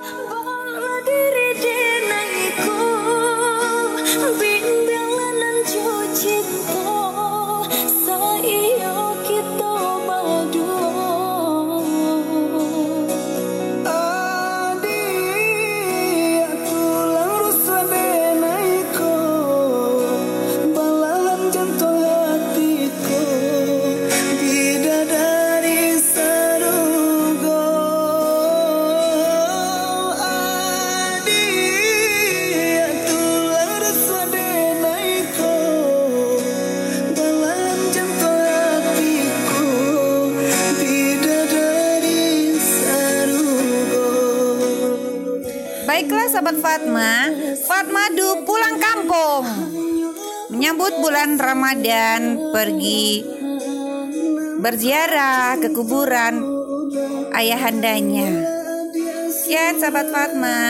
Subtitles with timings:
[0.00, 0.49] 不管。
[45.90, 47.34] Baiklah sahabat Fatma,
[47.66, 49.42] Fatmadu pulang kampung.
[50.54, 53.26] Menyambut bulan Ramadan, pergi
[54.62, 56.46] berziarah ke kuburan
[57.34, 58.30] ayahandanya.
[59.50, 60.62] Ya, sahabat Fatma.